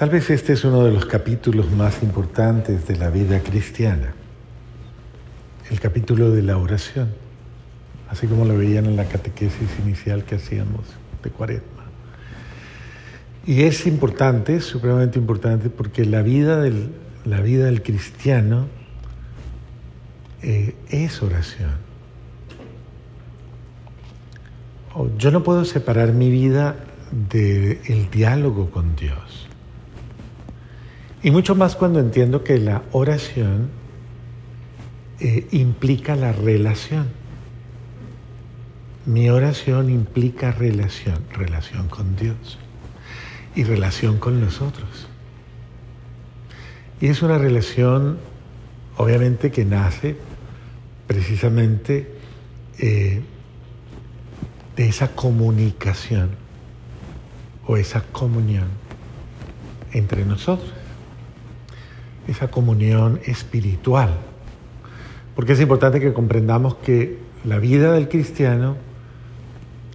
[0.00, 4.14] Tal vez este es uno de los capítulos más importantes de la vida cristiana,
[5.70, 7.10] el capítulo de la oración,
[8.08, 10.86] así como lo veían en la catequesis inicial que hacíamos
[11.22, 11.84] de cuaresma.
[13.44, 16.92] Y es importante, supremamente importante, porque la vida del,
[17.26, 18.68] la vida del cristiano
[20.40, 21.74] eh, es oración.
[25.18, 26.76] Yo no puedo separar mi vida
[27.10, 29.49] del diálogo con Dios.
[31.22, 33.68] Y mucho más cuando entiendo que la oración
[35.18, 37.08] eh, implica la relación.
[39.04, 42.58] Mi oración implica relación, relación con Dios
[43.54, 45.08] y relación con los otros.
[47.02, 48.18] Y es una relación,
[48.96, 50.16] obviamente, que nace
[51.06, 52.14] precisamente
[52.78, 53.20] eh,
[54.76, 56.30] de esa comunicación
[57.66, 58.68] o esa comunión
[59.92, 60.79] entre nosotros
[62.30, 64.10] esa comunión espiritual.
[65.34, 68.76] Porque es importante que comprendamos que la vida del cristiano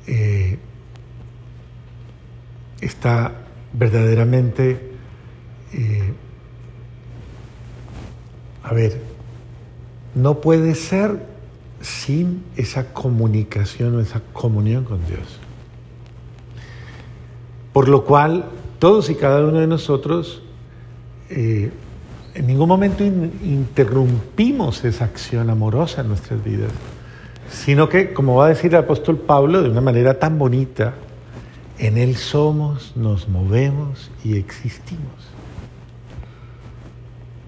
[0.08, 0.58] eh,
[2.82, 3.32] está
[3.74, 4.92] verdaderamente,
[5.74, 6.14] eh,
[8.64, 9.00] a ver,
[10.14, 11.26] no puede ser
[11.80, 15.40] sin esa comunicación o esa comunión con Dios.
[17.72, 18.46] Por lo cual,
[18.80, 20.42] todos y cada uno de nosotros
[21.30, 21.72] eh,
[22.36, 26.72] en ningún momento interrumpimos esa acción amorosa en nuestras vidas,
[27.50, 30.94] sino que, como va a decir el apóstol Pablo de una manera tan bonita,
[31.80, 35.06] en Él somos, nos movemos y existimos.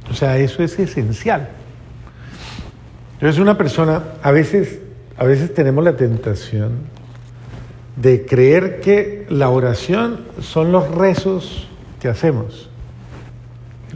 [0.10, 1.50] O sea, eso es esencial.
[3.16, 4.80] Entonces una persona, a veces,
[5.18, 6.98] a veces tenemos la tentación
[7.98, 11.68] de creer que la oración son los rezos
[12.00, 12.67] que hacemos.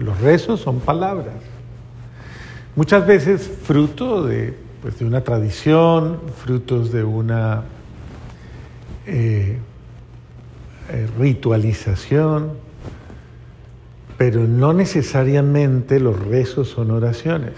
[0.02, 1.36] Los rezos son palabras.
[2.76, 7.64] Muchas veces fruto de, pues, de una tradición, frutos de una
[9.06, 9.58] eh,
[10.90, 12.54] eh, ritualización,
[14.18, 17.54] pero no necesariamente los rezos son oraciones.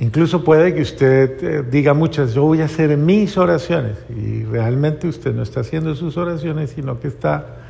[0.00, 5.06] Incluso puede que usted eh, diga muchas, yo voy a hacer mis oraciones, y realmente
[5.06, 7.63] usted no está haciendo sus oraciones, sino que está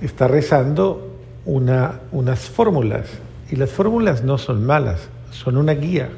[0.00, 3.06] está rezando una, unas fórmulas.
[3.50, 6.08] Y las fórmulas no son malas, son una guía.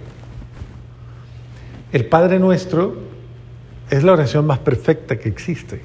[1.92, 2.96] El Padre Nuestro
[3.90, 5.80] es la oración más perfecta que existe.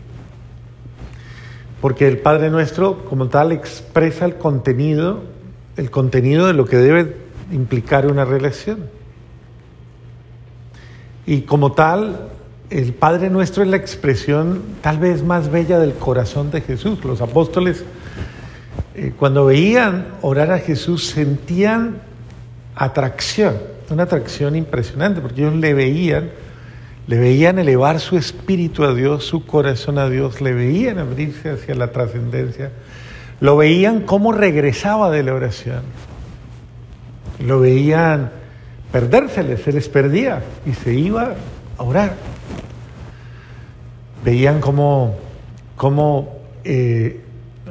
[1.79, 5.21] Porque el Padre Nuestro, como tal, expresa el contenido,
[5.77, 7.15] el contenido de lo que debe
[7.51, 8.85] implicar una relación.
[11.25, 12.29] Y como tal,
[12.71, 17.03] el Padre Nuestro es la expresión tal vez más bella del corazón de Jesús.
[17.03, 17.83] Los apóstoles,
[18.95, 21.97] eh, cuando veían orar a Jesús, sentían
[22.73, 23.57] atracción,
[23.89, 26.31] una atracción impresionante, porque ellos le veían,
[27.07, 31.75] le veían elevar su espíritu a Dios, su corazón a Dios, le veían abrirse hacia
[31.75, 32.71] la trascendencia,
[33.41, 35.81] lo veían cómo regresaba de la oración,
[37.45, 38.31] lo veían
[38.93, 41.33] perdérsele, se les perdía y se iba
[41.77, 42.30] a orar
[44.23, 45.15] veían cómo,
[46.63, 47.21] eh,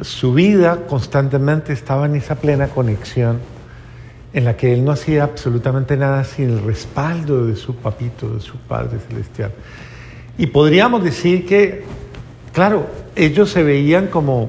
[0.03, 3.39] su vida constantemente estaba en esa plena conexión
[4.33, 8.41] en la que él no hacía absolutamente nada sin el respaldo de su papito, de
[8.41, 9.53] su Padre Celestial.
[10.39, 11.85] Y podríamos decir que,
[12.53, 14.49] claro, ellos se veían como,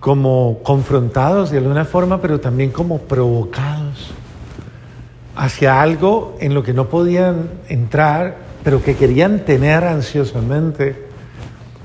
[0.00, 4.10] como confrontados de alguna forma, pero también como provocados
[5.36, 11.08] hacia algo en lo que no podían entrar pero que querían tener ansiosamente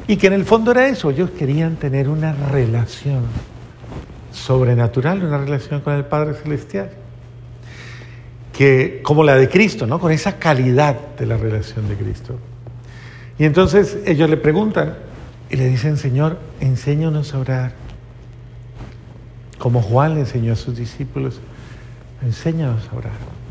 [0.07, 3.23] y que en el fondo era eso, ellos querían tener una relación
[4.31, 6.91] sobrenatural, una relación con el Padre Celestial,
[8.55, 9.99] que como la de Cristo, ¿no?
[9.99, 12.37] Con esa calidad de la relación de Cristo.
[13.39, 14.95] Y entonces ellos le preguntan
[15.49, 17.73] y le dicen, Señor, enséñanos a orar.
[19.57, 21.39] Como Juan le enseñó a sus discípulos,
[22.23, 23.44] enséñanos a orar.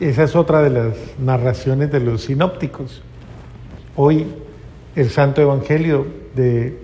[0.00, 3.02] Esa es otra de las narraciones de los sinópticos.
[3.96, 4.26] Hoy
[4.94, 6.06] el Santo Evangelio
[6.36, 6.78] de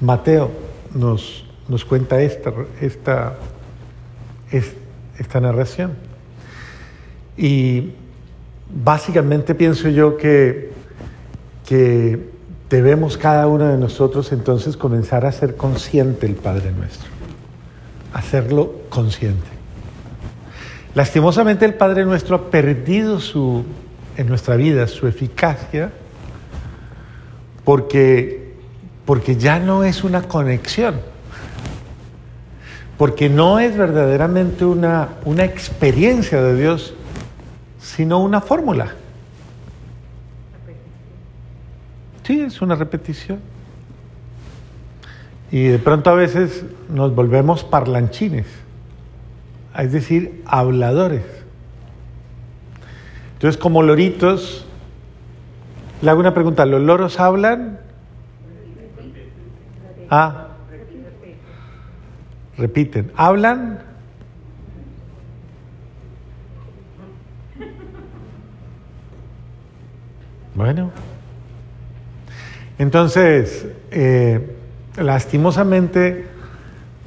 [0.00, 0.50] Mateo
[0.92, 3.36] nos, nos cuenta esta, esta,
[4.50, 5.92] esta narración.
[7.36, 7.92] Y
[8.68, 10.72] básicamente pienso yo que,
[11.64, 12.28] que
[12.68, 17.08] debemos cada uno de nosotros entonces comenzar a ser consciente el Padre nuestro,
[18.12, 19.57] hacerlo consciente.
[20.94, 23.64] Lastimosamente el Padre Nuestro ha perdido su,
[24.16, 25.92] en nuestra vida su eficacia
[27.64, 28.48] porque
[29.08, 31.00] porque ya no es una conexión,
[32.98, 36.92] porque no es verdaderamente una, una experiencia de Dios,
[37.80, 38.92] sino una fórmula.
[42.22, 43.40] Sí, es una repetición.
[45.50, 48.44] Y de pronto a veces nos volvemos parlanchines,
[49.84, 51.24] es decir, habladores.
[53.34, 54.66] Entonces, como loritos,
[56.02, 57.78] le hago una pregunta, ¿los loros hablan?
[60.10, 60.48] Ah,
[62.56, 63.80] repiten, ¿hablan?
[70.54, 70.90] Bueno,
[72.78, 74.56] entonces, eh,
[74.96, 76.26] lastimosamente,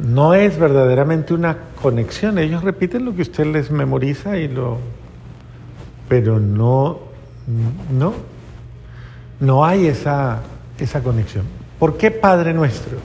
[0.03, 2.37] no es verdaderamente una conexión.
[2.39, 4.79] Ellos repiten lo que usted les memoriza y lo,
[6.09, 6.99] pero no,
[7.91, 8.13] no,
[9.39, 10.39] no hay esa,
[10.79, 11.45] esa conexión.
[11.79, 12.97] ¿Por qué Padre Nuestro?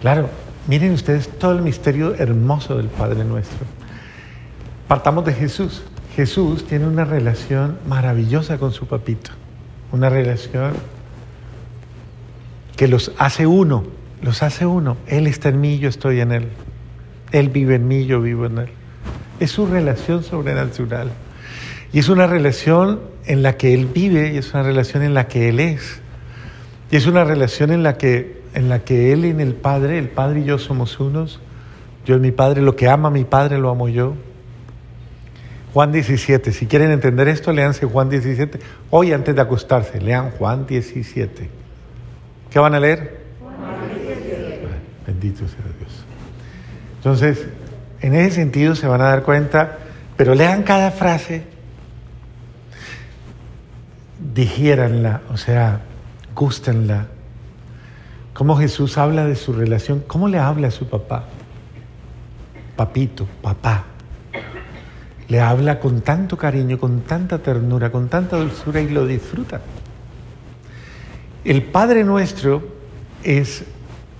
[0.00, 0.28] Claro,
[0.68, 3.66] miren ustedes todo el misterio hermoso del Padre Nuestro.
[4.86, 5.82] Partamos de Jesús.
[6.14, 9.30] Jesús tiene una relación maravillosa con su papito,
[9.92, 10.72] una relación
[12.76, 13.84] que los hace uno,
[14.22, 14.96] los hace uno.
[15.06, 16.48] Él está en mí, yo estoy en Él.
[17.32, 18.68] Él vive en mí, yo vivo en Él.
[19.40, 21.10] Es su relación sobrenatural.
[21.92, 25.28] Y es una relación en la que Él vive y es una relación en la
[25.28, 26.00] que Él es.
[26.90, 30.08] Y es una relación en la que, en la que Él en el Padre, el
[30.08, 31.40] Padre y yo somos unos.
[32.04, 34.14] Yo en mi Padre, lo que ama mi Padre lo amo yo.
[35.74, 38.58] Juan 17, si quieren entender esto, leanse Juan 17.
[38.90, 41.48] Hoy antes de acostarse, lean Juan 17.
[42.50, 43.17] ¿Qué van a leer?
[45.20, 46.04] Bendito sea Dios.
[46.98, 47.48] Entonces,
[48.00, 49.78] en ese sentido se van a dar cuenta,
[50.16, 51.42] pero lean cada frase,
[54.32, 55.80] digiéranla, o sea,
[56.36, 57.08] gústenla.
[58.32, 61.24] Cómo Jesús habla de su relación, cómo le habla a su papá.
[62.76, 63.86] Papito, papá.
[65.26, 69.60] Le habla con tanto cariño, con tanta ternura, con tanta dulzura y lo disfruta.
[71.44, 72.62] El Padre Nuestro
[73.24, 73.64] es,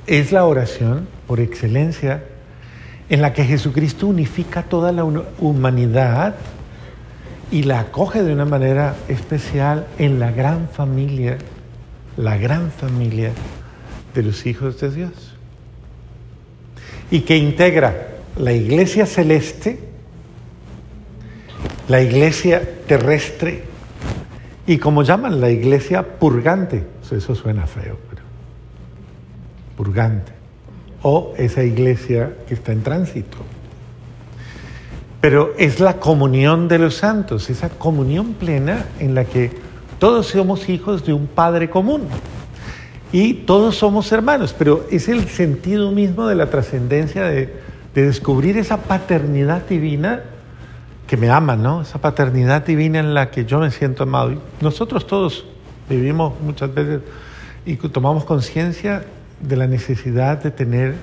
[0.08, 2.24] es la oración por excelencia
[3.08, 6.34] en la que Jesucristo unifica toda la humanidad
[7.50, 11.38] y la acoge de una manera especial en la gran familia,
[12.16, 13.32] la gran familia
[14.14, 15.12] de los hijos de Dios.
[17.10, 19.78] Y que integra la iglesia celeste,
[21.88, 23.64] la iglesia terrestre
[24.66, 26.84] y como llaman la iglesia purgante
[27.16, 27.98] eso suena feo,
[29.78, 30.32] purgante.
[31.02, 33.38] O esa iglesia que está en tránsito.
[35.20, 39.52] Pero es la comunión de los santos, esa comunión plena en la que
[40.00, 42.02] todos somos hijos de un Padre común.
[43.12, 47.54] Y todos somos hermanos, pero es el sentido mismo de la trascendencia de,
[47.94, 50.24] de descubrir esa paternidad divina
[51.06, 51.82] que me ama, ¿no?
[51.82, 54.34] Esa paternidad divina en la que yo me siento amado.
[54.60, 55.46] nosotros todos
[55.88, 57.00] Vivimos muchas veces
[57.64, 59.04] y tomamos conciencia
[59.40, 60.94] de la necesidad de tener,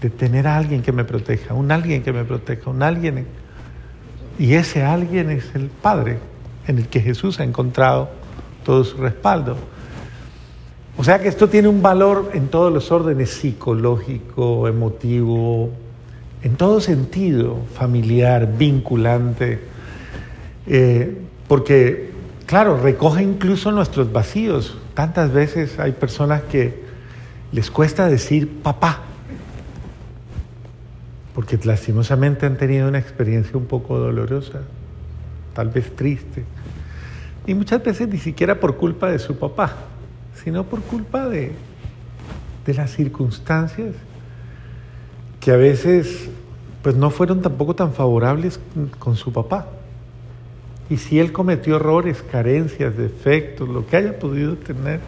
[0.00, 3.26] de tener a alguien que me proteja, un alguien que me proteja, un alguien.
[4.38, 6.18] Y ese alguien es el Padre,
[6.66, 8.10] en el que Jesús ha encontrado
[8.64, 9.56] todo su respaldo.
[10.96, 15.70] O sea que esto tiene un valor en todos los órdenes psicológico, emotivo,
[16.42, 19.60] en todo sentido, familiar, vinculante,
[20.66, 21.16] eh,
[21.48, 22.14] porque
[22.46, 24.76] Claro, recoge incluso nuestros vacíos.
[24.92, 26.83] Tantas veces hay personas que
[27.54, 29.02] les cuesta decir papá,
[31.36, 34.62] porque lastimosamente han tenido una experiencia un poco dolorosa,
[35.54, 36.42] tal vez triste,
[37.46, 39.76] y muchas veces ni siquiera por culpa de su papá,
[40.42, 41.52] sino por culpa de,
[42.66, 43.94] de las circunstancias
[45.38, 46.28] que a veces
[46.82, 48.58] pues no fueron tampoco tan favorables
[48.98, 49.68] con su papá.
[50.90, 55.00] Y si él cometió errores, carencias, defectos, lo que haya podido tener,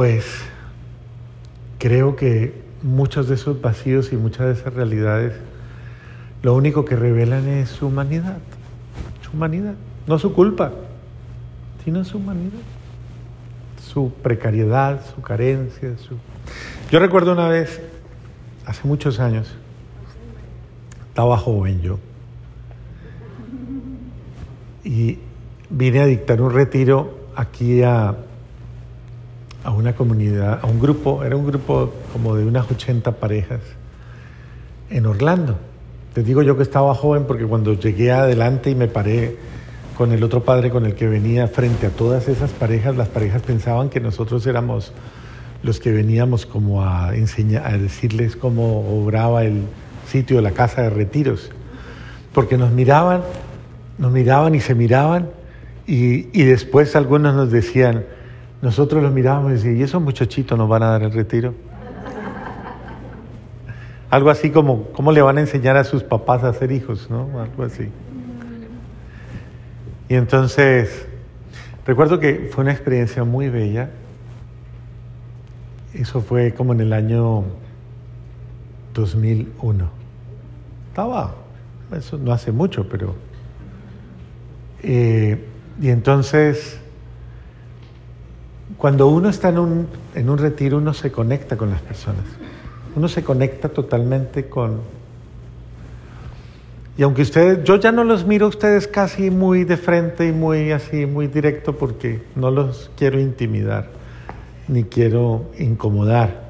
[0.00, 0.24] pues
[1.78, 5.34] creo que muchos de esos vacíos y muchas de esas realidades
[6.42, 8.38] lo único que revelan es su humanidad,
[9.20, 9.74] su humanidad,
[10.06, 10.72] no su culpa,
[11.84, 12.62] sino su humanidad,
[13.92, 15.98] su precariedad, su carencia.
[15.98, 16.16] Su...
[16.90, 17.82] Yo recuerdo una vez,
[18.64, 19.54] hace muchos años,
[21.10, 21.98] estaba joven yo,
[24.82, 25.18] y
[25.68, 28.16] vine a dictar un retiro aquí a,
[29.64, 33.60] a una comunidad, a un grupo, era un grupo como de unas 80 parejas
[34.90, 35.58] en Orlando.
[36.14, 39.36] Te digo yo que estaba joven porque cuando llegué adelante y me paré
[39.96, 43.42] con el otro padre con el que venía frente a todas esas parejas, las parejas
[43.42, 44.92] pensaban que nosotros éramos
[45.62, 49.62] los que veníamos como a enseñar, a decirles cómo obraba el
[50.08, 51.50] sitio la casa de retiros,
[52.32, 53.20] porque nos miraban,
[53.98, 55.28] nos miraban y se miraban
[55.86, 58.04] y, y después algunos nos decían,
[58.62, 61.54] nosotros los mirábamos y decíamos, ¿y esos muchachitos nos van a dar el retiro?
[64.10, 67.08] Algo así como, ¿cómo le van a enseñar a sus papás a ser hijos?
[67.08, 67.40] ¿no?
[67.40, 67.88] Algo así.
[70.08, 71.06] Y entonces,
[71.86, 73.90] recuerdo que fue una experiencia muy bella.
[75.94, 77.44] Eso fue como en el año
[78.94, 79.88] 2001.
[80.88, 81.34] Estaba,
[81.96, 83.14] eso no hace mucho, pero...
[84.82, 85.46] Eh,
[85.80, 86.80] y entonces,
[88.80, 92.24] cuando uno está en un, en un retiro, uno se conecta con las personas.
[92.96, 94.80] Uno se conecta totalmente con...
[96.96, 100.32] Y aunque ustedes, yo ya no los miro a ustedes casi muy de frente y
[100.32, 103.90] muy así, muy directo porque no los quiero intimidar,
[104.66, 106.48] ni quiero incomodar.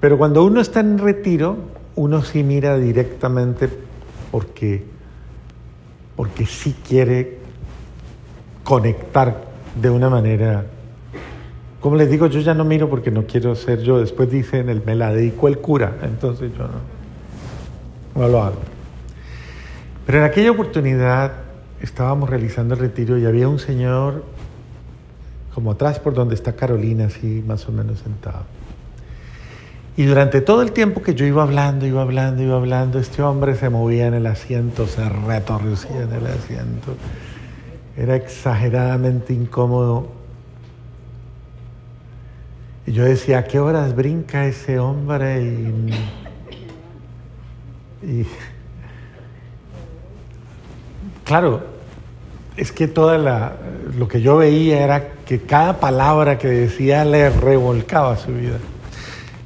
[0.00, 1.56] Pero cuando uno está en retiro,
[1.94, 3.70] uno sí mira directamente
[4.30, 4.84] porque,
[6.14, 7.38] porque sí quiere
[8.64, 9.46] conectar
[9.80, 10.66] de una manera
[11.80, 13.98] como les digo, yo ya no miro porque no quiero ser yo.
[13.98, 18.58] Después dicen, el, me la dedicó el cura, entonces yo no, no lo hago.
[20.06, 21.32] Pero en aquella oportunidad
[21.80, 24.24] estábamos realizando el retiro y había un señor
[25.54, 28.44] como atrás por donde está Carolina, así más o menos sentado.
[29.96, 33.54] Y durante todo el tiempo que yo iba hablando, iba hablando, iba hablando, este hombre
[33.54, 36.94] se movía en el asiento, se retorcía en el asiento.
[37.96, 40.15] Era exageradamente incómodo
[42.86, 45.42] y yo decía, ¿a qué horas brinca ese hombre?
[48.02, 48.24] Y,
[51.24, 51.62] claro,
[52.56, 53.56] es que toda la,
[53.98, 58.58] lo que yo veía era que cada palabra que decía le revolcaba su vida.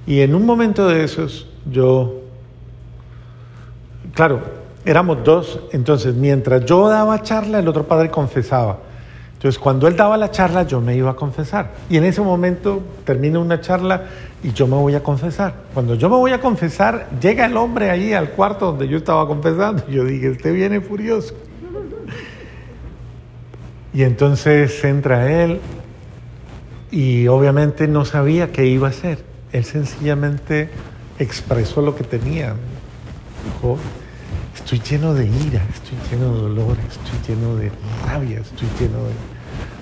[0.07, 2.21] Y en un momento de esos, yo,
[4.15, 4.41] claro,
[4.85, 8.90] éramos dos, entonces mientras yo daba charla, el otro padre confesaba.
[9.41, 11.71] Entonces, cuando él daba la charla, yo me iba a confesar.
[11.89, 14.05] Y en ese momento termina una charla
[14.43, 15.55] y yo me voy a confesar.
[15.73, 19.27] Cuando yo me voy a confesar, llega el hombre ahí al cuarto donde yo estaba
[19.27, 19.83] confesando.
[19.89, 21.33] Y yo dije, este viene furioso.
[23.95, 25.59] Y entonces entra él
[26.91, 29.25] y obviamente no sabía qué iba a hacer.
[29.53, 30.69] Él sencillamente
[31.19, 32.57] expresó lo que tenía.
[33.47, 33.79] Dijo,
[34.55, 37.73] estoy lleno de ira, estoy lleno de dolor, estoy lleno de
[38.07, 39.30] rabia, estoy lleno de...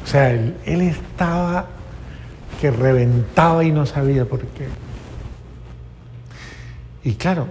[0.08, 1.66] O sea, él, estaba
[2.62, 4.66] que reventaba y no sabía por qué.
[7.04, 7.46] Y claro,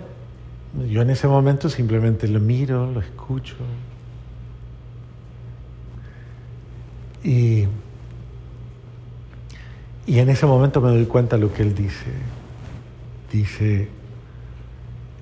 [0.90, 3.54] yo en ese momento simplemente lo miro, lo escucho.
[7.24, 7.66] Y,
[10.08, 12.12] y en ese momento me doy cuenta de lo que él dice.
[13.32, 13.88] Dice,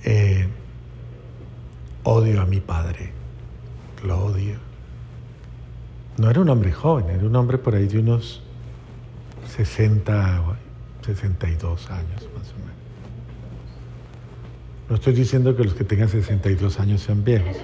[0.06, 0.48] eh,
[2.06, 3.10] odio a mi padre,
[4.06, 4.56] lo odio.
[6.18, 8.42] No era un hombre joven, era un hombre por ahí de unos
[9.56, 10.44] 60,
[11.06, 12.76] 62 años más o menos.
[14.90, 17.58] No estoy diciendo que los que tengan 62 años sean viejos.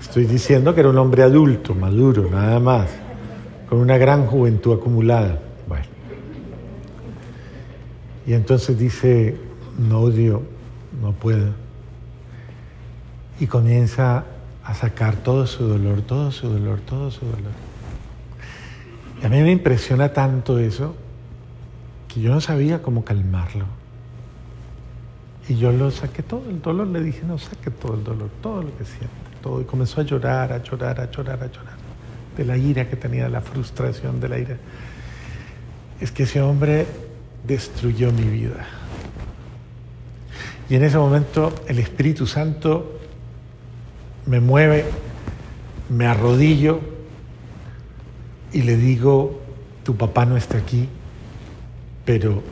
[0.00, 2.90] Estoy diciendo que era un hombre adulto, maduro, nada más,
[3.68, 5.38] con una gran juventud acumulada.
[5.68, 5.84] Bueno.
[8.26, 9.36] Y entonces dice,
[9.78, 10.42] no odio,
[11.00, 11.60] no puedo
[13.40, 14.24] y comienza
[14.64, 17.52] a sacar todo su dolor, todo su dolor, todo su dolor.
[19.22, 20.94] Y a mí me impresiona tanto eso
[22.08, 23.66] que yo no sabía cómo calmarlo.
[25.48, 28.62] Y yo lo saqué todo el dolor, le dije, no, saque todo el dolor, todo
[28.62, 29.08] lo que siente,
[29.42, 29.60] todo.
[29.60, 31.74] Y comenzó a llorar, a llorar, a llorar, a llorar.
[32.36, 34.56] De la ira que tenía, la frustración de la ira.
[36.00, 36.86] Es que ese hombre
[37.46, 38.66] destruyó mi vida.
[40.68, 42.99] Y en ese momento el Espíritu Santo
[44.26, 44.84] me mueve,
[45.88, 46.80] me arrodillo
[48.52, 49.40] y le digo,
[49.84, 50.88] tu papá no está aquí,
[52.04, 52.42] pero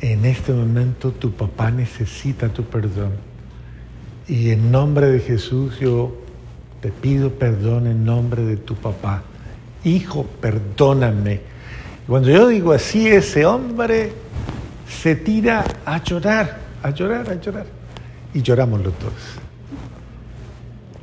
[0.00, 3.12] en este momento tu papá necesita tu perdón.
[4.26, 6.16] Y en nombre de Jesús yo
[6.80, 9.22] te pido perdón en nombre de tu papá.
[9.84, 11.40] Hijo, perdóname.
[12.06, 14.12] Cuando yo digo así, ese hombre
[14.88, 17.66] se tira a llorar, a llorar, a llorar.
[18.34, 19.43] Y lloramos los dos.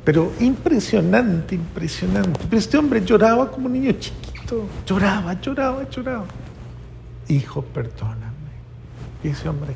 [0.04, 2.40] Pero impresionante, impresionante.
[2.48, 4.66] Pero este hombre lloraba como un niño chiquito.
[4.86, 6.24] Lloraba, lloraba, lloraba.
[7.28, 8.32] Hijo, perdóname.
[9.22, 9.74] Y ese hombre,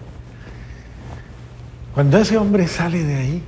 [1.95, 3.43] cuando ese hombre sale de ahí,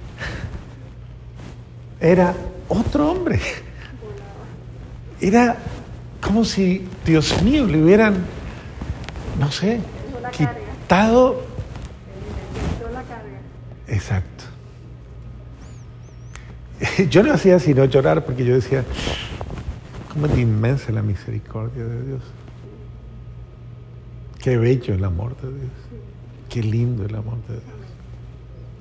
[2.01, 2.35] era
[2.69, 3.41] otro hombre.
[5.21, 5.57] era
[6.21, 8.15] como si, Dios mío, le hubieran,
[9.39, 9.81] no sé,
[10.33, 11.47] quitado...
[13.87, 14.38] Exacto.
[17.11, 18.85] Yo no hacía sino llorar porque yo decía,
[20.13, 22.23] cómo es inmensa la misericordia de Dios.
[24.41, 25.73] Qué bello el amor de Dios.
[26.49, 27.65] Qué lindo el amor de Dios.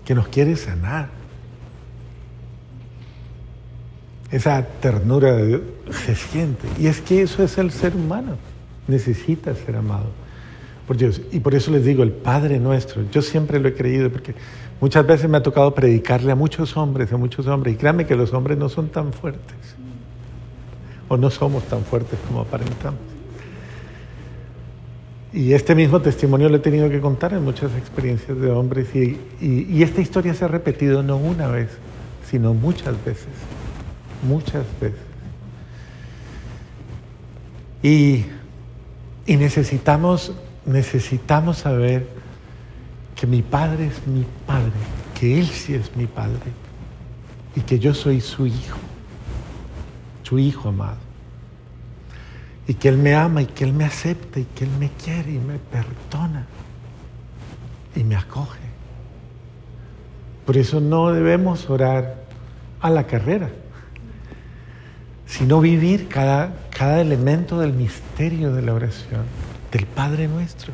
[0.06, 1.10] Que nos quiere sanar.
[4.32, 5.62] Esa ternura de Dios
[6.06, 6.68] se siente.
[6.80, 8.38] Y es que eso es el ser humano.
[8.88, 10.12] Necesita ser amado
[10.86, 11.22] por Dios.
[11.32, 13.04] Y por eso les digo, el Padre nuestro.
[13.12, 14.34] Yo siempre lo he creído porque
[14.80, 17.76] muchas veces me ha tocado predicarle a muchos hombres, a muchos hombres.
[17.76, 19.76] Y créanme que los hombres no son tan fuertes.
[21.08, 23.00] O no somos tan fuertes como aparentamos.
[25.34, 29.84] Y este mismo testimonio lo he tenido que contar en muchas experiencias de hombres y,
[29.84, 31.70] esta historia se ha repetido no una vez,
[32.30, 33.28] sino muchas veces,
[34.24, 35.00] muchas veces.
[37.84, 38.26] Y,
[39.26, 40.34] y necesitamos,
[40.66, 42.08] necesitamos saber
[43.20, 44.72] que mi Padre es mi Padre,
[45.20, 46.52] que Él sí es mi Padre
[47.56, 48.78] y que yo soy su Hijo,
[50.24, 51.08] su Hijo amado
[52.68, 55.32] y que Él me ama y que Él me acepta y que Él me quiere
[55.32, 56.46] y me perdona
[57.96, 58.60] y me acoge.
[60.46, 62.24] Por eso no debemos orar
[62.80, 63.50] a la carrera,
[65.26, 69.24] sino vivir cada, cada elemento del misterio de la oración,
[69.72, 70.74] del Padre nuestro.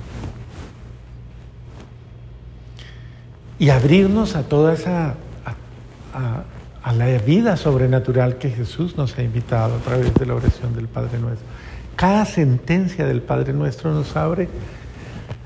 [3.63, 5.15] Y abrirnos a toda esa,
[6.13, 10.89] a, la vida sobrenatural que Jesús nos ha invitado a través de la oración del
[10.89, 11.48] Padre nuestro.
[11.96, 14.50] Cada sentencia del Padre Nuestro nos abre,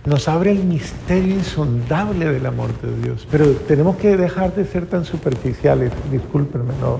[0.03, 3.27] nos abre el misterio insondable del amor de Dios.
[3.29, 5.91] Pero tenemos que dejar de ser tan superficiales.
[6.09, 6.97] Discúlpenme, no,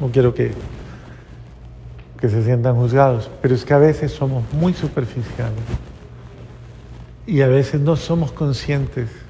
[0.00, 0.52] no quiero que,
[2.18, 5.60] que se sientan juzgados, pero es que a veces somos muy superficiales
[7.26, 9.25] y a veces no somos conscientes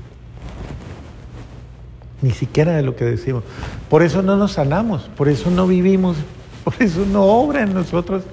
[2.23, 3.45] ni siquiera de lo que decimos.
[3.89, 6.17] Por eso no nos sanamos, por eso no vivimos,
[6.65, 8.25] por eso no obra en nosotros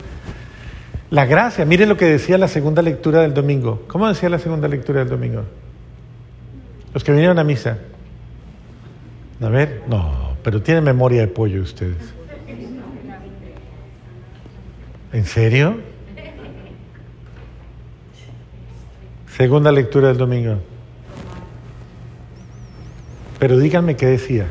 [1.14, 3.84] la gracia, mire lo que decía la segunda lectura del domingo.
[3.88, 5.44] ¿Cómo decía la segunda lectura del domingo?
[6.92, 7.78] Los que vinieron a misa.
[9.40, 12.16] A ver, no, pero tiene memoria de pollo ustedes.
[15.12, 15.78] ¿En serio?
[19.38, 20.58] Segunda lectura del domingo.
[23.44, 24.48] Pero díganme qué decía.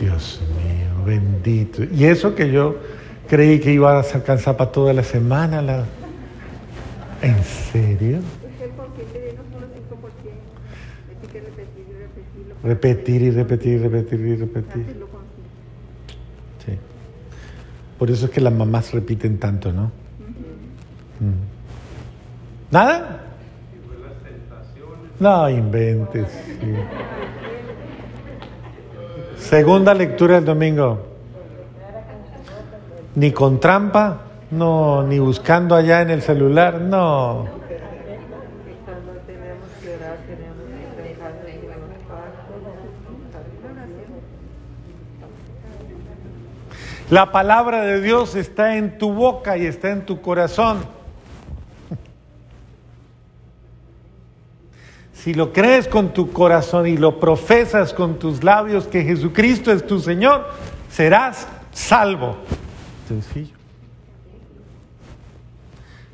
[0.00, 1.84] Dios mío, bendito.
[1.84, 2.74] Y eso que yo
[3.28, 5.62] Creí que iba a alcanzar para toda la semana.
[5.62, 5.84] La...
[7.22, 8.18] ¿En serio?
[12.64, 14.86] Repetir y repetir y repetir y repetir.
[16.64, 16.72] Sí.
[17.96, 19.92] Por eso es que las mamás repiten tanto, ¿no?
[21.20, 22.72] Mm.
[22.72, 23.25] ¿Nada?
[25.18, 26.28] No inventes.
[29.38, 30.98] Segunda lectura del domingo.
[33.14, 37.46] Ni con trampa, no, ni buscando allá en el celular, no.
[47.08, 50.95] La palabra de Dios está en tu boca y está en tu corazón.
[55.26, 59.84] Si lo crees con tu corazón y lo profesas con tus labios que Jesucristo es
[59.84, 60.46] tu Señor,
[60.88, 62.36] serás salvo.
[63.08, 63.56] Sencillo.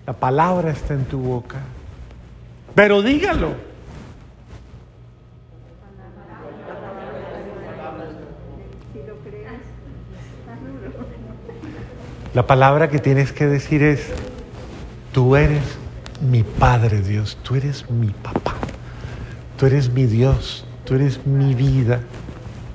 [0.07, 1.59] La palabra está en tu boca.
[2.75, 3.51] Pero dígalo.
[12.33, 14.11] La palabra que tienes que decir es,
[15.13, 15.77] tú eres
[16.23, 18.55] mi Padre Dios, tú eres mi papá,
[19.57, 22.01] tú eres mi Dios, tú eres mi vida,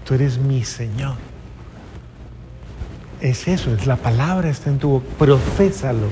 [0.06, 1.16] tú eres mi Señor.
[3.22, 6.08] Es eso, es la palabra está en tu boca, profésalo.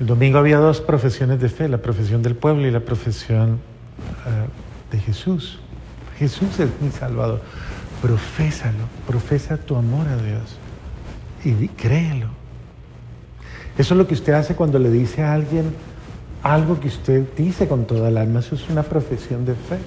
[0.00, 3.60] El domingo había dos profesiones de fe, la profesión del pueblo y la profesión
[4.26, 4.48] eh,
[4.90, 5.58] de Jesús.
[6.18, 7.40] Jesús es mi Salvador.
[8.00, 10.56] Profésalo, profesa tu amor a Dios
[11.44, 12.28] y créelo.
[13.78, 15.74] Eso es lo que usted hace cuando le dice a alguien
[16.42, 18.40] algo que usted dice con toda el alma.
[18.40, 19.78] Eso es una profesión de fe.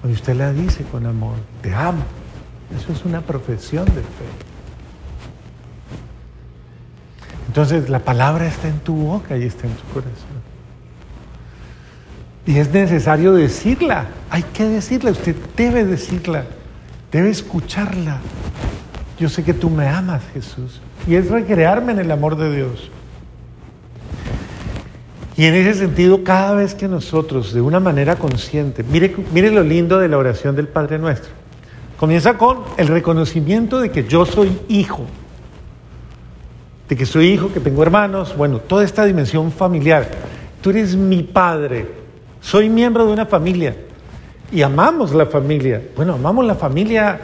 [0.00, 2.02] Cuando usted la dice con amor, te amo.
[2.76, 4.30] Eso es una profesión de fe.
[7.48, 10.40] Entonces la palabra está en tu boca y está en tu corazón.
[12.46, 16.44] Y es necesario decirla, hay que decirla, usted debe decirla,
[17.12, 18.20] debe escucharla.
[19.18, 20.80] Yo sé que tú me amas, Jesús.
[21.06, 22.90] Y es recrearme en el amor de Dios.
[25.40, 29.62] Y en ese sentido, cada vez que nosotros, de una manera consciente, mire, mire lo
[29.62, 31.30] lindo de la oración del Padre Nuestro.
[31.96, 35.06] Comienza con el reconocimiento de que yo soy hijo,
[36.90, 40.10] de que soy hijo, que tengo hermanos, bueno, toda esta dimensión familiar.
[40.60, 41.86] Tú eres mi padre,
[42.42, 43.74] soy miembro de una familia
[44.52, 45.80] y amamos la familia.
[45.96, 47.18] Bueno, amamos la familia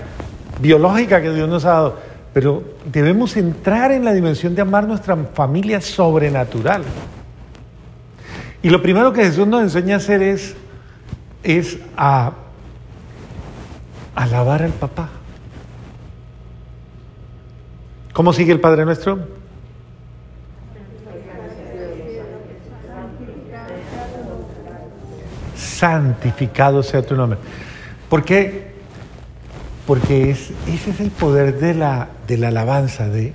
[0.58, 1.96] biológica que Dios nos ha dado,
[2.32, 6.82] pero debemos entrar en la dimensión de amar nuestra familia sobrenatural.
[8.66, 10.56] Y lo primero que Jesús nos enseña a hacer es,
[11.44, 12.32] es a
[14.16, 15.08] alabar al papá.
[18.12, 19.20] ¿Cómo sigue el Padre nuestro?
[25.54, 27.38] santificado sea tu nombre.
[28.08, 28.72] ¿Por qué?
[29.86, 33.32] Porque es, ese es el poder de la, de la alabanza, de,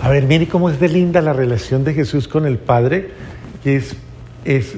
[0.00, 3.10] a ver, mire cómo es de linda la relación de Jesús con el Padre,
[3.64, 3.96] que es,
[4.44, 4.76] es,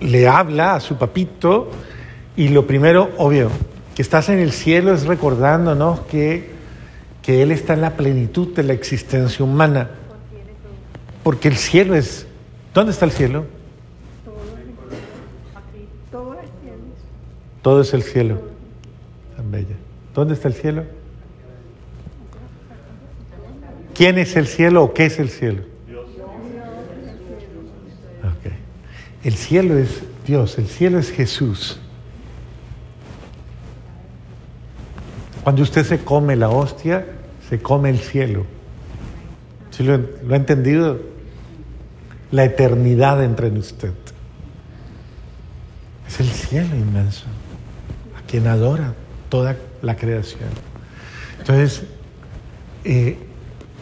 [0.00, 1.70] le habla a su papito
[2.36, 3.50] y lo primero, obvio,
[3.94, 6.50] que estás en el cielo es recordándonos que,
[7.22, 9.90] que Él está en la plenitud de la existencia humana.
[11.22, 12.26] Porque el cielo es,
[12.72, 13.44] ¿dónde está el cielo?
[17.62, 18.40] Todo es el cielo.
[19.36, 19.76] Tan bella.
[20.14, 20.84] ¿Dónde está el cielo?
[23.94, 25.69] ¿Quién es el cielo o qué es el cielo?
[29.22, 31.78] El cielo es Dios, el cielo es Jesús.
[35.42, 37.06] Cuando usted se come la hostia,
[37.48, 38.46] se come el cielo.
[39.70, 41.00] ¿Sí lo, ha entendido?
[42.30, 43.92] La eternidad entra en usted.
[46.06, 47.26] Es el cielo inmenso
[48.30, 48.94] quien adora
[49.28, 50.48] toda la creación.
[51.40, 51.82] Entonces,
[52.84, 53.18] eh,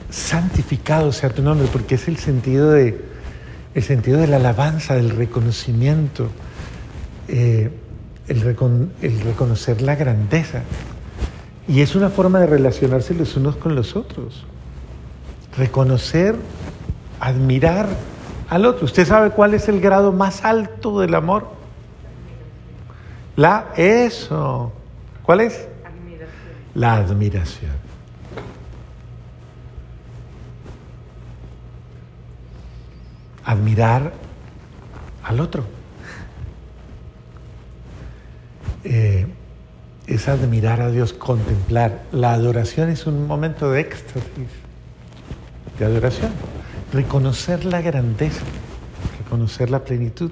[0.09, 2.99] santificado sea tu nombre, porque es el sentido de,
[3.79, 6.29] el sentido de la alabanza, del reconocimiento,
[7.29, 7.71] eh,
[8.27, 8.57] el,
[9.03, 10.63] el reconocer la grandeza.
[11.69, 14.45] Y es una forma de relacionarse los unos con los otros.
[15.57, 16.35] Reconocer,
[17.21, 17.89] admirar
[18.49, 18.85] al otro.
[18.85, 21.49] ¿Usted sabe cuál es el grado más alto del amor?
[23.37, 24.73] La eso.
[25.23, 25.69] ¿Cuál es?
[26.75, 27.88] La admiración.
[33.49, 34.13] Admirar
[35.25, 35.65] al otro.
[38.85, 39.27] Eh,
[40.07, 42.03] es admirar a Dios, contemplar.
[42.13, 44.51] La adoración es un momento de éxtasis,
[45.79, 46.31] de adoración.
[46.93, 48.45] Reconocer la grandeza,
[49.19, 50.31] reconocer la plenitud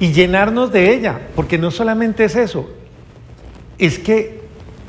[0.00, 2.68] y llenarnos de ella, porque no solamente es eso,
[3.78, 4.42] es que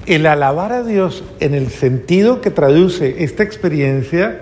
[0.08, 4.42] el alabar a Dios en el sentido que traduce esta experiencia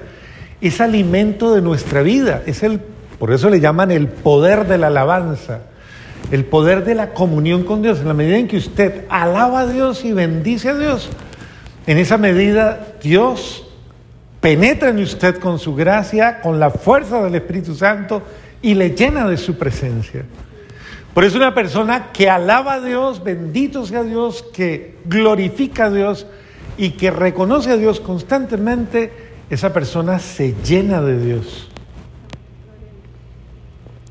[0.67, 2.79] es alimento de nuestra vida, es el
[3.23, 5.61] por eso le llaman el poder de la alabanza,
[6.29, 8.01] el poder de la comunión con Dios.
[8.01, 11.09] En la medida en que usted alaba a Dios y bendice a Dios,
[11.87, 13.65] en esa medida Dios
[14.41, 18.23] penetra en usted con su gracia, con la fuerza del Espíritu Santo
[18.61, 20.25] y le llena de su presencia.
[21.13, 26.27] Por eso una persona que alaba a Dios, bendito sea Dios, que glorifica a Dios
[26.75, 31.69] y que reconoce a Dios constantemente, esa persona se llena de Dios.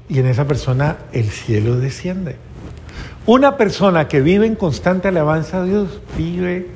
[0.08, 2.36] Y en esa persona el cielo desciende.
[3.24, 6.66] Una persona que vive en constante alabanza a Dios vive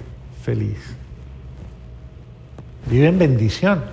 [0.42, 0.78] feliz.
[2.88, 3.84] Vive en bendición.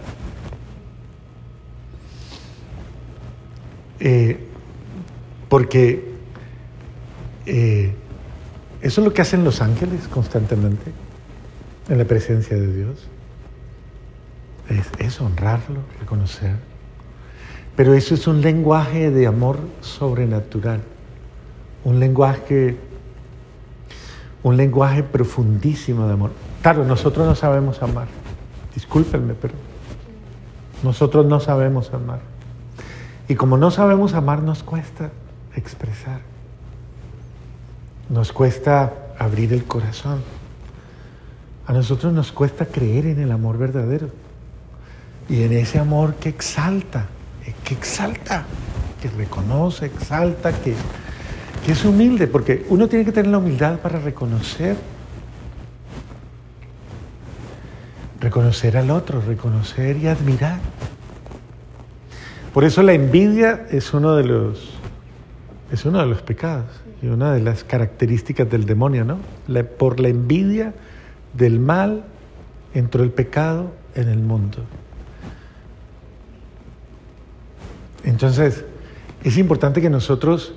[4.00, 4.38] Eh,
[5.50, 6.14] porque
[7.46, 7.94] eh,
[8.82, 10.92] eso es lo que hacen los ángeles constantemente
[11.90, 13.08] en la presencia de Dios.
[15.00, 16.56] Es, honrarlo, reconocer.
[17.76, 20.82] Pero eso es un lenguaje de amor sobrenatural,
[21.84, 22.78] un lenguaje,
[24.42, 26.32] un lenguaje profundísimo de amor.
[26.62, 28.08] Claro, nosotros no sabemos amar,
[28.74, 29.54] discúlpenme, pero
[30.82, 32.20] nosotros no sabemos amar.
[33.28, 35.12] Y como no sabemos amar, nos cuesta
[35.56, 36.22] expresar.
[38.10, 40.22] Nos cuesta abrir el corazón.
[41.66, 44.23] A nosotros nos cuesta creer en el amor verdadero.
[45.30, 47.08] Y en ese amor que exalta,
[47.64, 48.46] que exalta,
[49.02, 50.74] que reconoce, exalta, que,
[51.66, 54.76] que es humilde, porque uno tiene que tener la humildad para reconocer,
[58.20, 60.60] reconocer al otro, reconocer y admirar.
[62.54, 64.74] Por eso la envidia es uno de los,
[65.72, 66.66] es uno de los pecados.
[67.02, 69.18] Y una de las características del demonio, ¿no?
[69.78, 70.74] por la envidia
[71.34, 72.06] del mal
[72.74, 74.60] entró el pecado en el mundo.
[78.04, 78.66] Entonces,
[79.24, 80.54] es importante que nosotros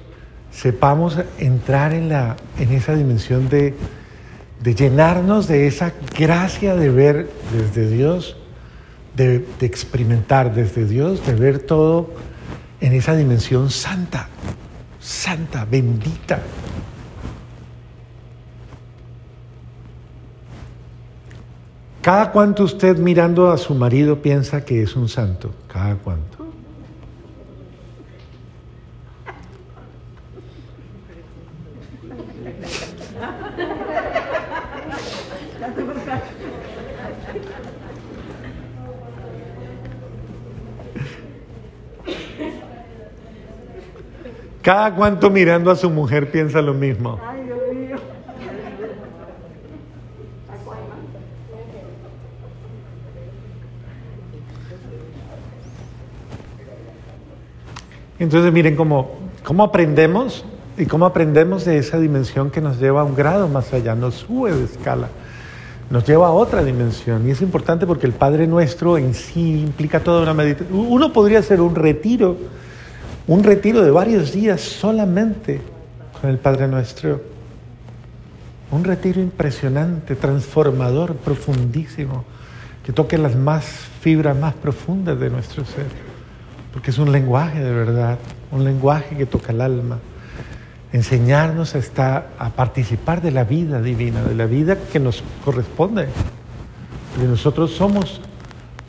[0.51, 3.75] sepamos entrar en, la, en esa dimensión de,
[4.65, 8.37] llenarnos de esa gracia de ver desde Dios,
[9.15, 12.11] de, de experimentar desde Dios, de ver todo
[12.81, 14.29] en esa dimensión santa,
[14.99, 16.43] santa, bendita.
[22.03, 25.53] ¿Cada cuánto usted mirando a su marido piensa que es un santo?
[25.67, 26.36] ¿Cada cuánto?
[44.67, 47.21] Cada cuánto mirando a su mujer piensa lo mismo.
[47.25, 47.97] Ay, Dios mío.
[58.19, 59.13] Entonces miren cómo,
[59.45, 60.45] cómo aprendemos
[60.77, 64.17] y cómo aprendemos de esa dimensión que nos lleva a un grado más allá, nos
[64.17, 65.11] sube de escala,
[65.91, 67.29] nos lleva a otra dimensión.
[67.29, 70.77] Y es importante porque el Padre Nuestro en sí implica toda una meditación.
[70.77, 72.37] Uno podría hacer un retiro,
[73.27, 75.61] un retiro de varios días solamente
[76.21, 77.21] con el Padre Nuestro.
[78.71, 82.25] Un retiro impresionante, transformador, profundísimo,
[82.85, 83.65] que toque las más
[84.01, 86.07] fibras más profundas de nuestro ser
[86.77, 88.19] porque es un lenguaje de verdad,
[88.53, 89.99] un lenguaje que toca el alma.
[90.93, 96.07] Enseñarnos a, estar, a participar de la vida divina, de la vida que nos corresponde.
[97.15, 98.21] Porque nosotros somos,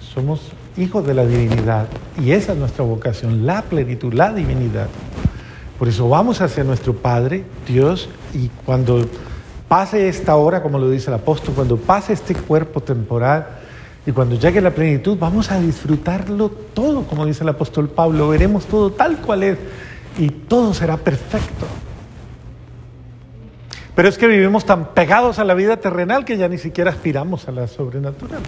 [0.02, 1.88] somos hijos de la divinidad
[2.22, 4.88] y esa es nuestra vocación, la plenitud, la divinidad.
[5.78, 9.06] Por eso vamos hacia nuestro Padre, Dios, y cuando
[9.68, 13.48] pase esta hora, como lo dice el apóstol, cuando pase este cuerpo temporal,
[14.08, 18.66] y cuando llegue la plenitud, vamos a disfrutarlo todo, como dice el apóstol Pablo, veremos
[18.66, 19.58] todo tal cual es
[20.18, 21.66] y todo será perfecto.
[23.94, 27.50] Pero es que vivimos tan pegados a la vida terrenal que ya ni siquiera aspiramos
[27.50, 28.42] a la sobrenatural.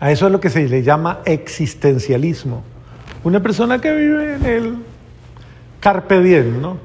[0.00, 2.62] A eso es lo que se le llama existencialismo.
[3.22, 4.74] Una persona que vive en el
[5.80, 6.78] carpe diem, ¿no?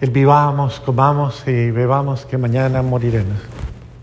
[0.00, 3.38] El vivamos, comamos y bebamos que mañana moriremos.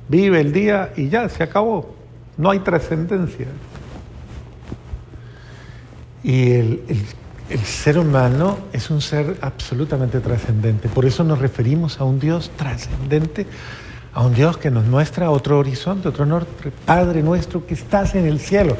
[0.07, 1.95] Vive el día y ya, se acabó.
[2.37, 3.47] No hay trascendencia.
[6.23, 7.05] Y el, el,
[7.49, 10.89] el, ser humano es un ser absolutamente trascendente.
[10.89, 13.45] Por eso nos referimos a un Dios trascendente,
[14.13, 16.71] a un Dios que nos muestra otro horizonte, otro norte.
[16.85, 18.77] Padre nuestro que estás en el cielo.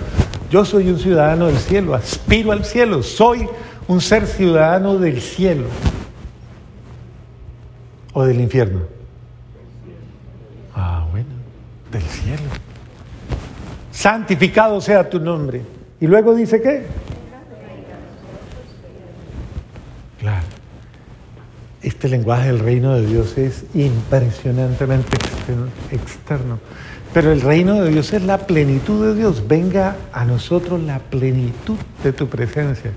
[0.51, 3.47] Yo soy un ciudadano del cielo, aspiro al cielo, soy
[3.87, 5.65] un ser ciudadano del cielo
[8.13, 8.81] o del infierno.
[10.75, 11.29] Ah, bueno,
[11.91, 12.43] del cielo.
[13.91, 15.63] Santificado sea tu nombre.
[15.99, 16.85] Y luego dice qué?
[21.83, 25.17] Este lenguaje del reino de Dios es impresionantemente
[25.91, 26.59] externo.
[27.13, 29.47] Pero el reino de Dios es la plenitud de Dios.
[29.49, 32.91] Venga a nosotros la plenitud de tu presencia.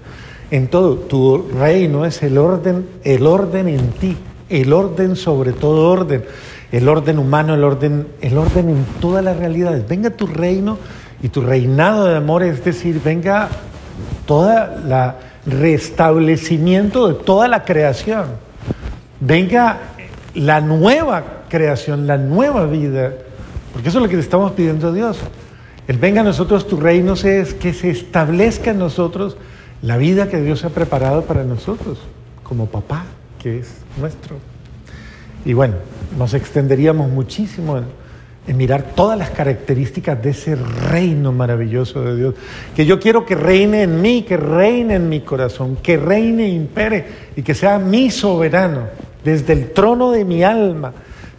[0.53, 4.17] En todo, tu reino es el orden, el orden en ti,
[4.49, 6.25] el orden sobre todo orden,
[6.71, 9.89] el orden humano, el orden, el orden en todas las realidades.
[9.89, 10.79] Venga tu reino
[11.21, 13.49] y tu reinado de amor, es decir, venga
[14.27, 18.46] toda la restablecimiento de toda la creación.
[19.21, 19.79] Venga
[20.35, 23.15] la nueva creación, la nueva vida,
[23.73, 25.19] porque eso es lo que le estamos pidiendo a Dios.
[25.89, 29.37] El venga a nosotros tu reino es que se establezca en nosotros
[29.83, 31.99] la vida que Dios ha preparado para nosotros,
[32.43, 33.05] como papá,
[33.41, 34.37] que es nuestro.
[35.45, 35.75] Y bueno,
[36.19, 37.85] nos extenderíamos muchísimo en,
[38.49, 42.35] en, mirar todas las características de ese reino maravilloso de Dios,
[42.75, 46.49] que yo quiero que reine en mí, que reine en mi corazón, que reine e
[46.49, 48.89] impere y que sea mi soberano,
[49.27, 50.93] desde el trono de mi alma,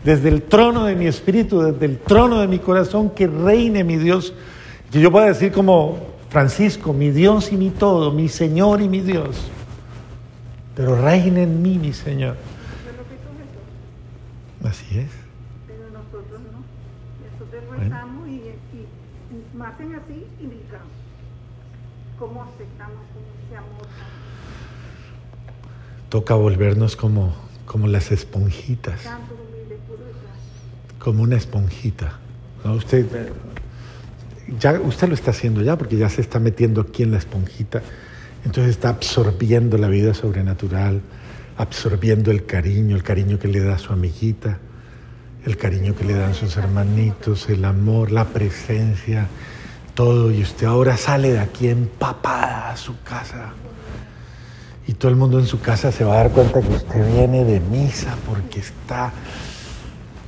[0.04, 3.96] desde el trono de mi espíritu, desde el trono de mi corazón, que reine mi
[3.96, 4.34] Dios.
[4.92, 5.98] Que yo pueda decir como
[6.30, 9.38] Francisco, mi Dios y mi todo, mi Señor y mi Dios.
[10.76, 12.36] Pero reine en mí, mi Señor.
[14.66, 15.10] Así es.
[15.66, 16.60] Pero nosotros no.
[17.32, 18.86] Nosotros rezamos y, y,
[19.32, 20.92] y más en así y brincamos.
[22.20, 23.00] ¿Cómo aceptamos
[23.48, 23.88] ese amor?
[26.10, 29.02] Toca volvernos como, como las esponjitas,
[30.98, 32.18] como una esponjita.
[32.64, 32.74] ¿no?
[32.74, 33.06] Usted,
[34.60, 37.84] ya, usted lo está haciendo ya porque ya se está metiendo aquí en la esponjita.
[38.46, 41.02] Entonces está absorbiendo la vida sobrenatural,
[41.58, 44.60] absorbiendo el cariño, el cariño que le da su amiguita,
[45.46, 49.28] el cariño que le dan sus hermanitos, el amor, la presencia,
[49.94, 50.32] todo.
[50.32, 53.52] Y usted ahora sale de aquí empapada a su casa.
[54.88, 57.44] Y todo el mundo en su casa se va a dar cuenta que usted viene
[57.44, 59.12] de misa porque está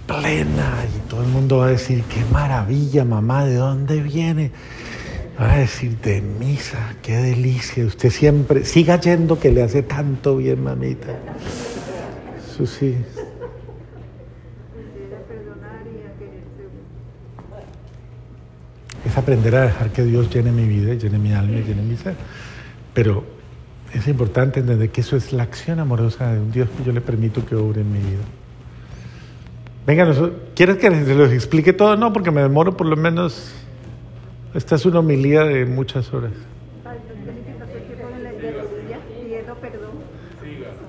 [0.06, 0.86] plena.
[0.96, 4.52] Y todo el mundo va a decir, qué maravilla, mamá, ¿de dónde viene?
[5.40, 7.86] Va a decir, de misa, qué delicia.
[7.86, 11.08] Usted siempre, siga yendo que le hace tanto bien, mamita.
[12.38, 12.98] Eso sí.
[19.06, 22.16] Es aprender a dejar que Dios llene mi vida, llene mi alma, llene mi ser.
[22.94, 23.39] Pero
[23.94, 27.02] es importante entender que eso es la acción amorosa de un Dios que yo le
[27.02, 28.24] permito que obre en mi vida.
[29.86, 30.08] Venga,
[30.54, 31.96] ¿quieres que les los explique todo?
[31.96, 33.52] No, porque me demoro por lo menos.
[34.54, 36.34] Esta es una homilía de muchas horas.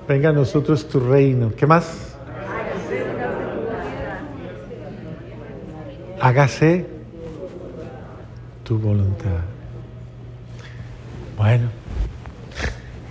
[0.07, 1.51] Venga a nosotros tu reino.
[1.55, 2.15] ¿Qué más?
[6.19, 6.85] Hágase
[8.63, 9.41] tu voluntad.
[11.37, 11.69] Bueno,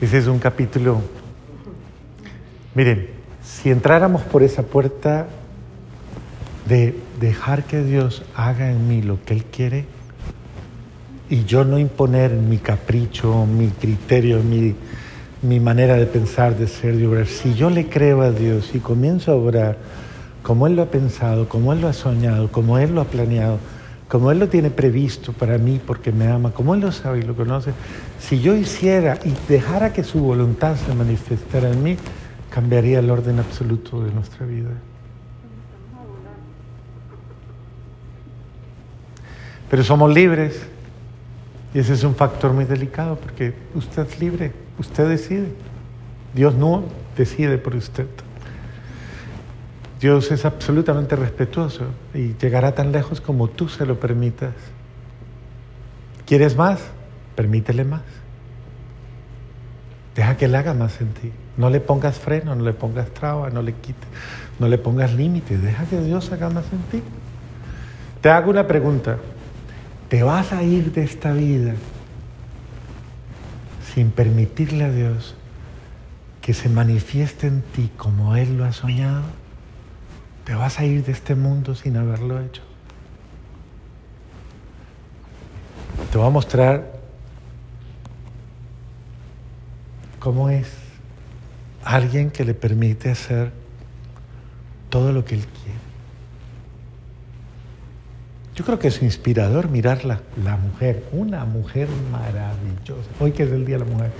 [0.00, 1.00] ese es un capítulo.
[2.74, 3.08] Miren,
[3.42, 5.26] si entráramos por esa puerta
[6.68, 9.84] de dejar que Dios haga en mí lo que Él quiere
[11.28, 14.74] y yo no imponer mi capricho, mi criterio, mi,
[15.42, 17.26] mi manera de pensar, de ser, de obrar.
[17.26, 19.78] Si yo le creo a Dios y comienzo a obrar
[20.42, 23.58] como Él lo ha pensado, como Él lo ha soñado, como Él lo ha planeado,
[24.10, 27.22] como Él lo tiene previsto para mí porque me ama, como Él lo sabe y
[27.22, 27.72] lo conoce,
[28.18, 31.96] si yo hiciera y dejara que su voluntad se manifestara en mí,
[32.50, 34.70] cambiaría el orden absoluto de nuestra vida.
[39.70, 40.60] Pero somos libres
[41.72, 45.52] y ese es un factor muy delicado porque usted es libre, usted decide.
[46.34, 46.82] Dios no
[47.16, 48.08] decide por usted.
[50.00, 51.84] Dios es absolutamente respetuoso
[52.14, 54.54] y llegará tan lejos como tú se lo permitas.
[56.24, 56.80] ¿Quieres más?
[57.36, 58.00] Permítele más.
[60.14, 61.32] Deja que Él haga más en ti.
[61.58, 64.08] No le pongas freno, no le pongas traba, no le quites,
[64.58, 65.62] no le pongas límites.
[65.62, 67.02] Deja que Dios haga más en ti.
[68.22, 69.18] Te hago una pregunta.
[70.08, 71.74] ¿Te vas a ir de esta vida
[73.94, 75.34] sin permitirle a Dios
[76.40, 79.39] que se manifieste en ti como Él lo ha soñado?
[80.50, 82.62] Te vas a ir de este mundo sin haberlo hecho.
[86.10, 86.90] Te voy a mostrar
[90.18, 90.66] cómo es
[91.84, 93.52] alguien que le permite hacer
[94.88, 95.78] todo lo que él quiere.
[98.56, 103.08] Yo creo que es inspirador mirarla, la mujer, una mujer maravillosa.
[103.20, 104.10] Hoy que es el Día de la Mujer,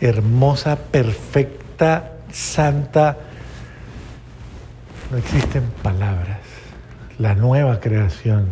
[0.00, 3.18] hermosa, perfecta, santa,
[5.12, 6.40] no existen palabras.
[7.18, 8.48] La nueva creación,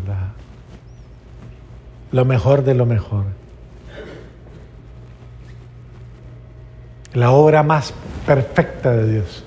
[2.12, 3.25] lo mejor de lo mejor.
[7.14, 7.94] La obra más
[8.27, 9.44] perfecta de Dios.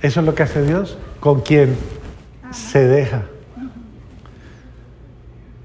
[0.00, 1.76] Eso es lo que hace Dios con quien
[2.50, 3.24] se deja.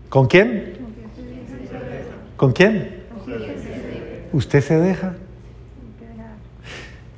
[0.09, 0.73] ¿Con quién?
[2.35, 3.03] ¿Con quién?
[4.33, 5.13] Usted se deja.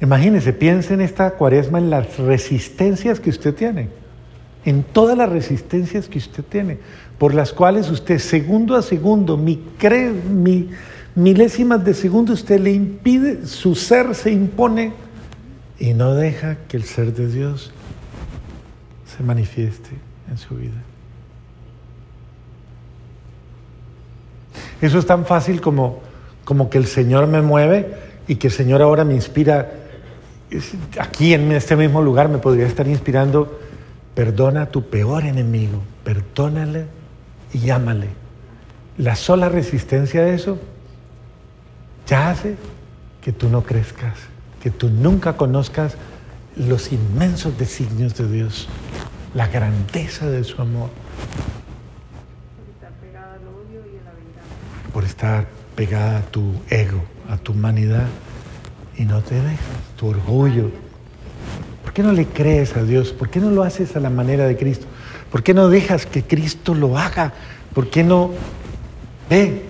[0.04, 3.88] Imagínese, piense en esta cuaresma en las resistencias que usted tiene,
[4.66, 6.78] en todas las resistencias que usted tiene,
[7.18, 9.62] por las cuales usted segundo a segundo, mi
[11.16, 14.92] milésimas de segundo, usted le impide, su ser se impone
[15.80, 17.72] y no deja que el ser de Dios
[19.16, 19.92] se manifieste
[20.30, 20.84] en su vida.
[24.82, 26.02] Eso es tan fácil como,
[26.44, 27.88] como que el Señor me mueve
[28.28, 29.80] y que el Señor ahora me inspira
[31.00, 33.60] aquí en este mismo lugar me podría estar inspirando,
[34.16, 36.86] perdona a tu peor enemigo, perdónale
[37.54, 38.10] y llámale.
[38.98, 40.60] La sola resistencia a eso
[42.08, 42.56] ya hace
[43.22, 44.18] que tú no crezcas,
[44.62, 45.96] que tú nunca conozcas
[46.56, 48.68] los inmensos designios de Dios,
[49.34, 50.90] la grandeza de su amor.
[54.94, 58.08] Por estar pegada a tu ego, a tu humanidad
[58.98, 59.60] y no te dejas,
[59.98, 60.70] tu orgullo.
[61.84, 63.12] ¿Por qué no le crees a Dios?
[63.12, 64.86] ¿Por qué no lo haces a la manera de Cristo?
[65.32, 67.34] ¿Por qué no dejas que Cristo lo haga?
[67.74, 68.32] ¿Por qué no
[69.30, 69.64] ve?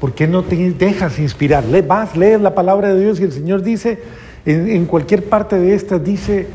[0.00, 1.64] ¿Por qué no te dejas inspirar?
[1.64, 4.00] Le, vas, lees la palabra de Dios y el Señor dice,
[4.44, 6.46] en, cualquier parte de esta, dice,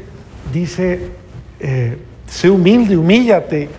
[0.54, 1.10] dice,
[1.60, 1.98] eh,
[2.28, 3.70] sé humilde, humíllate,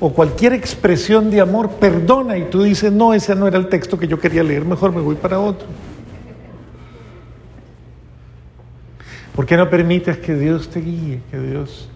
[0.00, 3.98] o cualquier expresión de amor, perdona y tú dices, no, ese no era el texto
[3.98, 5.66] que yo quería leer, mejor me voy para otro.
[9.34, 11.88] ¿Por qué no permites que Dios te guíe, que Dios,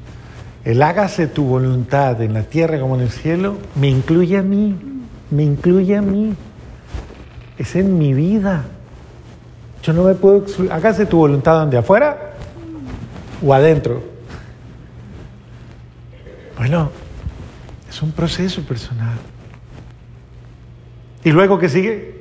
[0.64, 4.76] el hágase tu voluntad en la tierra como en el cielo, me incluye a mí,
[5.30, 6.34] me incluye a mí,
[7.56, 8.64] es en mi vida.
[9.84, 12.32] Yo no me puedo hágase tu voluntad donde afuera
[13.40, 14.02] o adentro.
[16.56, 16.90] Bueno,
[17.88, 19.16] es un proceso personal.
[21.22, 22.18] ¿Y luego qué sigue?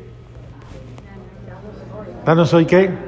[2.24, 3.07] Danos hoy qué?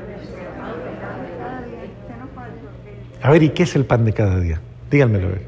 [3.22, 4.62] A ver, ¿y qué es el pan de cada día?
[4.90, 5.44] Díganmelo a ver.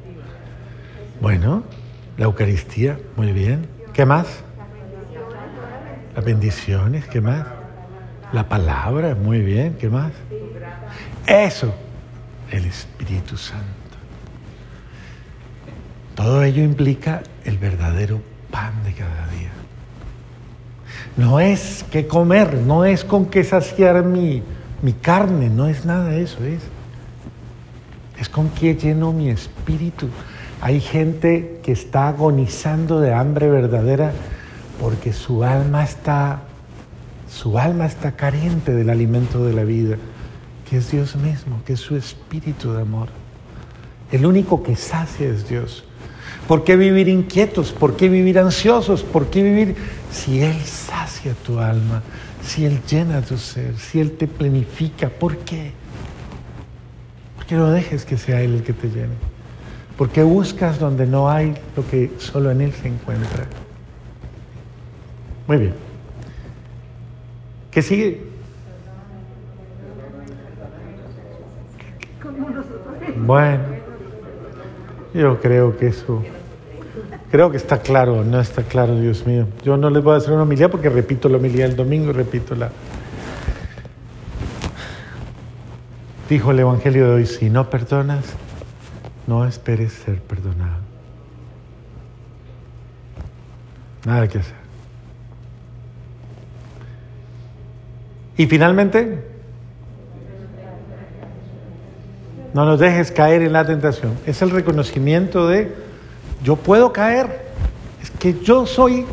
[1.22, 1.64] Bueno,
[2.18, 3.68] la Eucaristía, muy bien.
[3.94, 4.28] ¿Qué más?
[6.16, 7.46] Las bendiciones, ¿qué más?
[8.34, 10.12] La palabra, muy bien, ¿qué más?
[11.26, 11.74] Eso,
[12.50, 13.66] el Espíritu Santo.
[16.16, 19.52] Todo ello implica el verdadero pan de cada día.
[21.16, 24.44] No es que comer, no es con qué saciar mi,
[24.82, 26.62] mi carne, no es nada de eso, es,
[28.22, 30.08] es con qué lleno mi espíritu.
[30.62, 34.14] Hay gente que está agonizando de hambre verdadera
[34.80, 36.42] porque su alma está,
[37.28, 39.98] su alma está carente del alimento de la vida,
[40.70, 43.10] que es Dios mismo, que es su espíritu de amor.
[44.12, 45.84] El único que sacia es Dios.
[46.48, 47.72] ¿Por qué vivir inquietos?
[47.72, 49.02] ¿Por qué vivir ansiosos?
[49.02, 49.76] ¿Por qué vivir
[50.12, 52.04] si Él sacia tu alma?
[52.44, 55.81] Si Él llena tu ser, si Él te planifica, ¿por qué?
[57.52, 59.14] ¿Por qué no dejes que sea Él el que te llene?
[59.98, 63.44] ¿Por qué buscas donde no hay lo que solo en Él se encuentra?
[65.48, 65.74] Muy bien.
[67.70, 68.22] ¿Qué sigue?
[73.18, 73.60] Bueno.
[75.14, 76.24] Yo creo que eso,
[77.32, 79.46] creo que está claro, no está claro, Dios mío.
[79.62, 82.14] Yo no les voy a hacer una homilía porque repito la homilía el domingo y
[82.14, 82.70] repito la...
[86.32, 88.24] Dijo el Evangelio de hoy, si no perdonas,
[89.28, 90.78] no esperes ser perdonado.
[94.06, 94.56] Nada que hacer.
[98.38, 99.26] Y finalmente,
[102.54, 104.14] No nos dejes caer en la tentación.
[104.26, 105.74] Es el reconocimiento de
[106.46, 107.42] yo puedo caer.
[108.02, 109.06] Es que yo soy,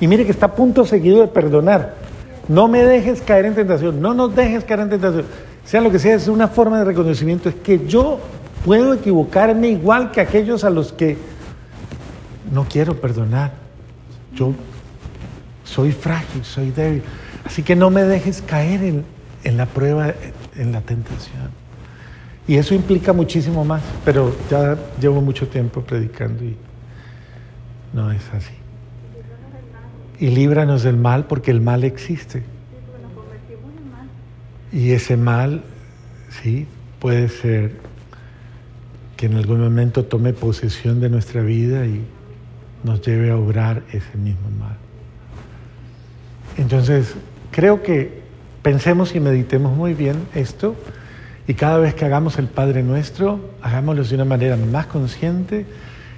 [0.00, 1.94] y mire que está a punto seguido de perdonar.
[2.48, 4.00] No me dejes caer en tentación.
[4.00, 5.26] No nos dejes caer en tentación.
[5.66, 7.48] Sea lo que sea, es una forma de reconocimiento.
[7.48, 8.20] Es que yo
[8.64, 11.18] puedo equivocarme igual que aquellos a los que
[12.52, 13.52] no quiero perdonar.
[14.32, 14.54] Yo
[15.64, 17.02] soy frágil, soy débil.
[17.44, 19.04] Así que no me dejes caer en,
[19.42, 20.14] en la prueba,
[20.56, 21.50] en la tentación.
[22.46, 26.56] Y eso implica muchísimo más, pero ya llevo mucho tiempo predicando y
[27.92, 28.54] no es así.
[30.20, 32.44] Y líbranos del mal porque el mal existe.
[34.72, 35.62] Y ese mal,
[36.42, 36.66] sí,
[36.98, 37.72] puede ser
[39.16, 42.02] que en algún momento tome posesión de nuestra vida y
[42.84, 44.76] nos lleve a obrar ese mismo mal.
[46.58, 47.14] Entonces,
[47.50, 48.22] creo que
[48.62, 50.74] pensemos y meditemos muy bien esto
[51.48, 55.64] y cada vez que hagamos el Padre Nuestro, hagámoslo de una manera más consciente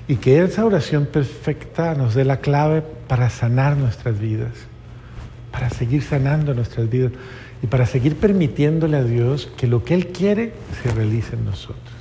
[0.08, 4.52] y que esa oración perfecta nos dé la clave para sanar nuestras vidas,
[5.52, 7.12] para seguir sanando nuestras vidas
[7.62, 10.52] y para seguir permitiéndole a Dios que lo que Él quiere
[10.82, 11.97] se realice en nosotros.